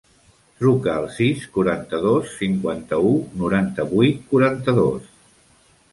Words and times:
Truca 0.61 0.95
al 1.01 1.03
sis, 1.17 1.43
quaranta-dos, 1.57 2.33
cinquanta-u, 2.39 3.13
noranta-vuit, 3.43 4.27
quaranta-dos. 4.33 5.17